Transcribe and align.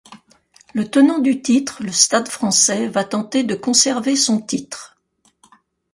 Le 0.73 0.89
tenant 0.89 1.19
du 1.19 1.43
titre, 1.43 1.83
le 1.83 1.91
Stade 1.91 2.27
Français 2.27 2.87
va 2.87 3.03
tenter 3.03 3.43
de 3.43 3.53
conserver 3.53 4.15
son 4.15 4.41
titre. 4.41 4.97